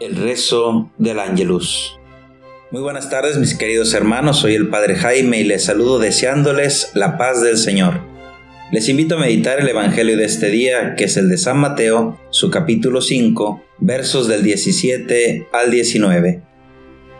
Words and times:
El 0.00 0.14
rezo 0.14 0.92
del 0.96 1.18
Ángelus. 1.18 1.98
Muy 2.70 2.80
buenas 2.82 3.10
tardes 3.10 3.36
mis 3.36 3.56
queridos 3.56 3.94
hermanos, 3.94 4.38
soy 4.38 4.54
el 4.54 4.68
Padre 4.68 4.94
Jaime 4.94 5.40
y 5.40 5.44
les 5.44 5.64
saludo 5.64 5.98
deseándoles 5.98 6.92
la 6.94 7.18
paz 7.18 7.42
del 7.42 7.56
Señor. 7.56 8.02
Les 8.70 8.88
invito 8.88 9.16
a 9.16 9.18
meditar 9.18 9.58
el 9.58 9.68
Evangelio 9.68 10.16
de 10.16 10.24
este 10.24 10.50
día, 10.50 10.94
que 10.94 11.04
es 11.04 11.16
el 11.16 11.28
de 11.28 11.36
San 11.36 11.58
Mateo, 11.58 12.16
su 12.30 12.48
capítulo 12.48 13.00
5, 13.00 13.60
versos 13.78 14.28
del 14.28 14.44
17 14.44 15.48
al 15.52 15.72
19. 15.72 16.42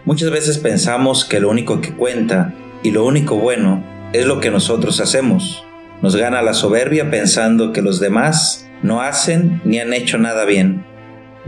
Muchas 0.04 0.30
veces 0.30 0.58
pensamos 0.58 1.24
que 1.24 1.40
lo 1.40 1.50
único 1.50 1.80
que 1.80 1.96
cuenta 1.96 2.54
y 2.84 2.92
lo 2.92 3.04
único 3.04 3.34
bueno 3.38 3.84
es 4.12 4.24
lo 4.24 4.38
que 4.38 4.52
nosotros 4.52 5.00
hacemos. 5.00 5.64
Nos 6.00 6.14
gana 6.14 6.42
la 6.42 6.54
soberbia 6.54 7.10
pensando 7.10 7.72
que 7.72 7.82
los 7.82 7.98
demás 7.98 8.68
no 8.84 9.02
hacen 9.02 9.60
ni 9.64 9.80
han 9.80 9.92
hecho 9.92 10.16
nada 10.18 10.44
bien 10.44 10.87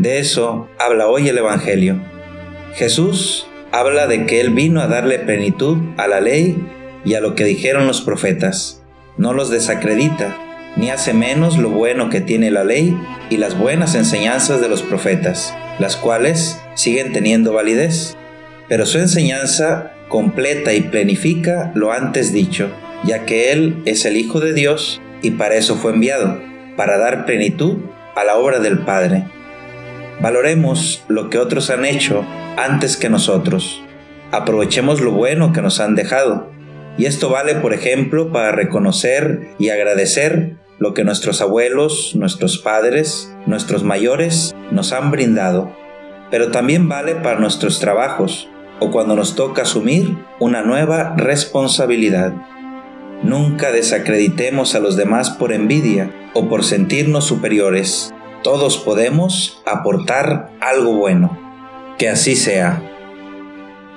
de 0.00 0.18
eso 0.18 0.68
habla 0.78 1.08
hoy 1.08 1.28
el 1.28 1.36
Evangelio. 1.36 2.00
Jesús 2.74 3.46
habla 3.70 4.06
de 4.06 4.24
que 4.24 4.40
Él 4.40 4.50
vino 4.50 4.80
a 4.80 4.86
darle 4.86 5.18
plenitud 5.18 5.76
a 5.98 6.06
la 6.06 6.20
ley 6.20 6.56
y 7.04 7.14
a 7.14 7.20
lo 7.20 7.34
que 7.34 7.44
dijeron 7.44 7.86
los 7.86 8.00
profetas. 8.00 8.82
No 9.18 9.34
los 9.34 9.50
desacredita, 9.50 10.38
ni 10.76 10.88
hace 10.88 11.12
menos 11.12 11.58
lo 11.58 11.68
bueno 11.68 12.08
que 12.08 12.22
tiene 12.22 12.50
la 12.50 12.64
ley 12.64 12.98
y 13.28 13.36
las 13.36 13.58
buenas 13.58 13.94
enseñanzas 13.94 14.62
de 14.62 14.70
los 14.70 14.82
profetas, 14.82 15.54
las 15.78 15.96
cuales 15.96 16.58
siguen 16.74 17.12
teniendo 17.12 17.52
validez. 17.52 18.16
Pero 18.68 18.86
su 18.86 18.98
enseñanza 18.98 19.92
completa 20.08 20.72
y 20.72 20.80
plenifica 20.80 21.72
lo 21.74 21.92
antes 21.92 22.32
dicho, 22.32 22.70
ya 23.04 23.26
que 23.26 23.52
Él 23.52 23.82
es 23.84 24.06
el 24.06 24.16
Hijo 24.16 24.40
de 24.40 24.54
Dios 24.54 25.02
y 25.20 25.32
para 25.32 25.56
eso 25.56 25.76
fue 25.76 25.92
enviado, 25.92 26.40
para 26.74 26.96
dar 26.96 27.26
plenitud 27.26 27.76
a 28.16 28.24
la 28.24 28.36
obra 28.36 28.60
del 28.60 28.78
Padre. 28.78 29.24
Valoremos 30.20 31.02
lo 31.08 31.30
que 31.30 31.38
otros 31.38 31.70
han 31.70 31.86
hecho 31.86 32.26
antes 32.58 32.98
que 32.98 33.08
nosotros. 33.08 33.82
Aprovechemos 34.32 35.00
lo 35.00 35.12
bueno 35.12 35.54
que 35.54 35.62
nos 35.62 35.80
han 35.80 35.94
dejado. 35.94 36.50
Y 36.98 37.06
esto 37.06 37.30
vale, 37.30 37.54
por 37.54 37.72
ejemplo, 37.72 38.30
para 38.30 38.52
reconocer 38.52 39.48
y 39.58 39.70
agradecer 39.70 40.56
lo 40.78 40.92
que 40.92 41.04
nuestros 41.04 41.40
abuelos, 41.40 42.14
nuestros 42.16 42.58
padres, 42.58 43.34
nuestros 43.46 43.82
mayores 43.82 44.54
nos 44.70 44.92
han 44.92 45.10
brindado. 45.10 45.74
Pero 46.30 46.50
también 46.50 46.86
vale 46.86 47.14
para 47.14 47.40
nuestros 47.40 47.80
trabajos 47.80 48.46
o 48.78 48.90
cuando 48.90 49.16
nos 49.16 49.36
toca 49.36 49.62
asumir 49.62 50.18
una 50.38 50.60
nueva 50.60 51.14
responsabilidad. 51.16 52.34
Nunca 53.22 53.72
desacreditemos 53.72 54.74
a 54.74 54.80
los 54.80 54.96
demás 54.96 55.30
por 55.30 55.52
envidia 55.52 56.12
o 56.34 56.46
por 56.48 56.62
sentirnos 56.62 57.24
superiores 57.24 58.12
todos 58.42 58.78
podemos 58.78 59.62
aportar 59.66 60.50
algo 60.60 60.94
bueno. 60.94 61.38
Que 61.98 62.08
así 62.08 62.36
sea. 62.36 62.82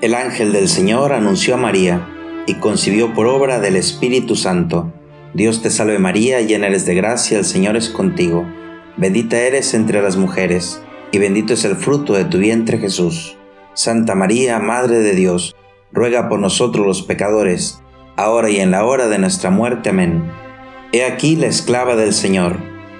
El 0.01 0.13
ángel 0.13 0.51
del 0.51 0.67
Señor 0.67 1.13
anunció 1.13 1.53
a 1.53 1.57
María 1.57 2.07
y 2.45 2.55
concibió 2.55 3.13
por 3.13 3.27
obra 3.27 3.59
del 3.59 3.77
Espíritu 3.77 4.35
Santo. 4.35 4.91
Dios 5.33 5.61
te 5.61 5.69
salve 5.69 5.97
María, 5.97 6.41
llena 6.41 6.67
eres 6.67 6.85
de 6.85 6.95
gracia, 6.95 7.39
el 7.39 7.45
Señor 7.45 7.77
es 7.77 7.89
contigo. 7.89 8.45
Bendita 8.97 9.37
eres 9.37 9.73
entre 9.73 10.01
las 10.01 10.17
mujeres, 10.17 10.81
y 11.11 11.19
bendito 11.19 11.53
es 11.53 11.63
el 11.63 11.77
fruto 11.77 12.13
de 12.13 12.25
tu 12.25 12.37
vientre 12.37 12.77
Jesús. 12.77 13.37
Santa 13.73 14.13
María, 14.13 14.59
Madre 14.59 14.99
de 14.99 15.15
Dios, 15.15 15.55
ruega 15.91 16.27
por 16.27 16.39
nosotros 16.39 16.85
los 16.85 17.01
pecadores, 17.01 17.81
ahora 18.17 18.49
y 18.49 18.57
en 18.59 18.71
la 18.71 18.83
hora 18.83 19.07
de 19.07 19.17
nuestra 19.17 19.49
muerte. 19.49 19.89
Amén. 19.89 20.29
He 20.91 21.05
aquí 21.05 21.37
la 21.37 21.47
esclava 21.47 21.95
del 21.95 22.13
Señor 22.13 22.72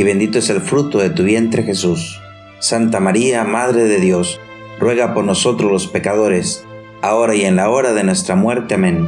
y 0.00 0.02
bendito 0.02 0.38
es 0.38 0.48
el 0.48 0.62
fruto 0.62 0.96
de 0.96 1.10
tu 1.10 1.24
vientre 1.24 1.62
Jesús. 1.62 2.22
Santa 2.58 3.00
María, 3.00 3.44
Madre 3.44 3.84
de 3.84 4.00
Dios, 4.00 4.40
ruega 4.78 5.12
por 5.12 5.24
nosotros 5.24 5.70
los 5.70 5.88
pecadores, 5.88 6.64
ahora 7.02 7.34
y 7.34 7.44
en 7.44 7.56
la 7.56 7.68
hora 7.68 7.92
de 7.92 8.02
nuestra 8.02 8.34
muerte. 8.34 8.76
Amén. 8.76 9.06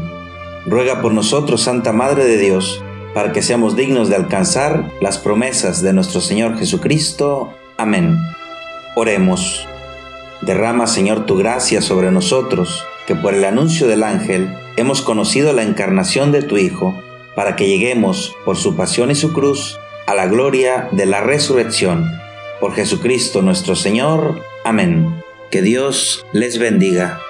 Ruega 0.66 1.00
por 1.00 1.14
nosotros, 1.14 1.62
Santa 1.62 1.94
Madre 1.94 2.26
de 2.26 2.36
Dios, 2.36 2.84
para 3.14 3.32
que 3.32 3.40
seamos 3.40 3.74
dignos 3.74 4.10
de 4.10 4.16
alcanzar 4.16 4.90
las 5.00 5.16
promesas 5.16 5.80
de 5.80 5.94
nuestro 5.94 6.20
Señor 6.20 6.58
Jesucristo. 6.58 7.54
Amén. 7.78 8.18
Oremos. 8.94 9.66
Derrama, 10.42 10.86
Señor, 10.86 11.24
tu 11.24 11.38
gracia 11.38 11.80
sobre 11.80 12.10
nosotros, 12.10 12.84
que 13.06 13.14
por 13.14 13.32
el 13.32 13.46
anuncio 13.46 13.88
del 13.88 14.02
ángel 14.02 14.54
hemos 14.76 15.00
conocido 15.00 15.54
la 15.54 15.62
encarnación 15.62 16.32
de 16.32 16.42
tu 16.42 16.58
Hijo, 16.58 16.94
para 17.34 17.56
que 17.56 17.66
lleguemos, 17.66 18.36
por 18.44 18.58
su 18.58 18.76
pasión 18.76 19.10
y 19.10 19.14
su 19.14 19.32
cruz, 19.32 19.78
a 20.06 20.14
la 20.14 20.26
gloria 20.26 20.88
de 20.92 21.06
la 21.06 21.20
resurrección. 21.20 22.10
Por 22.60 22.74
Jesucristo 22.74 23.42
nuestro 23.42 23.76
Señor. 23.76 24.42
Amén. 24.64 25.22
Que 25.50 25.62
Dios 25.62 26.24
les 26.32 26.58
bendiga. 26.58 27.20